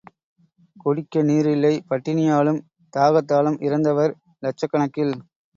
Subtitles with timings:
[0.77, 2.59] குடிக்க நீரில்லை, பட்டினியாலும்
[2.93, 5.15] தாகத்தாலும் இறந்தவர் இலட்சக்கணக்கில்.